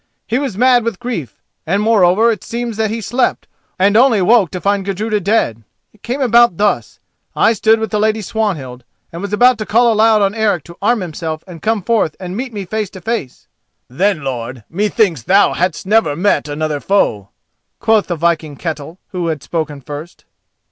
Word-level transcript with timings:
"He 0.25 0.39
was 0.39 0.57
mad 0.57 0.83
with 0.83 0.97
grief, 0.99 1.43
and 1.63 1.79
moreover 1.79 2.31
it 2.31 2.43
seems 2.43 2.75
that 2.77 2.89
he 2.89 3.01
slept, 3.01 3.47
and 3.77 3.95
only 3.95 4.19
woke 4.19 4.49
to 4.49 4.59
find 4.59 4.83
Gudruda 4.83 5.19
dead. 5.19 5.63
It 5.93 6.01
came 6.01 6.21
about 6.21 6.57
thus: 6.57 6.99
I 7.35 7.53
stood 7.53 7.79
with 7.79 7.91
the 7.91 7.99
lady 7.99 8.23
Swanhild, 8.23 8.83
and 9.11 9.21
was 9.21 9.31
about 9.31 9.59
to 9.59 9.65
call 9.67 9.93
aloud 9.93 10.23
on 10.23 10.33
Eric 10.33 10.63
to 10.63 10.77
arm 10.81 11.01
himself 11.01 11.43
and 11.45 11.61
come 11.61 11.83
forth 11.83 12.15
and 12.19 12.35
meet 12.35 12.51
me 12.51 12.65
face 12.65 12.89
to 12.89 12.99
face——" 13.01 13.47
"Then, 13.89 14.23
lord, 14.23 14.63
methinks 14.71 15.21
thou 15.21 15.53
hadst 15.53 15.85
never 15.85 16.15
met 16.15 16.47
another 16.47 16.79
foe," 16.79 17.29
quoth 17.79 18.07
the 18.07 18.15
viking 18.15 18.55
Ketel 18.55 18.97
who 19.09 19.27
had 19.27 19.43
spoken 19.43 19.81
first. 19.81 20.25